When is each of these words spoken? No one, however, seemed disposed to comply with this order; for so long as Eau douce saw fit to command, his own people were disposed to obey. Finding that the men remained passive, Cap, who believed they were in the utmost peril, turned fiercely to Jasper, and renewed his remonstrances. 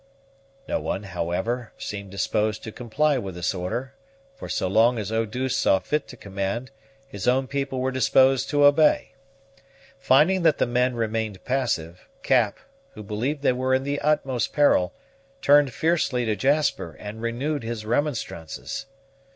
No 0.67 0.79
one, 0.79 1.03
however, 1.03 1.73
seemed 1.77 2.09
disposed 2.09 2.63
to 2.63 2.71
comply 2.71 3.19
with 3.19 3.35
this 3.35 3.53
order; 3.53 3.93
for 4.35 4.49
so 4.49 4.67
long 4.67 4.97
as 4.97 5.11
Eau 5.11 5.27
douce 5.27 5.55
saw 5.55 5.77
fit 5.77 6.07
to 6.07 6.17
command, 6.17 6.71
his 7.07 7.27
own 7.27 7.45
people 7.45 7.77
were 7.79 7.91
disposed 7.91 8.49
to 8.49 8.65
obey. 8.65 9.13
Finding 9.99 10.41
that 10.41 10.57
the 10.57 10.65
men 10.65 10.95
remained 10.95 11.45
passive, 11.45 12.07
Cap, 12.23 12.57
who 12.95 13.03
believed 13.03 13.43
they 13.43 13.53
were 13.53 13.75
in 13.75 13.83
the 13.83 13.99
utmost 14.01 14.53
peril, 14.53 14.91
turned 15.39 15.71
fiercely 15.71 16.25
to 16.25 16.35
Jasper, 16.35 16.93
and 16.99 17.21
renewed 17.21 17.61
his 17.61 17.85
remonstrances. 17.85 18.87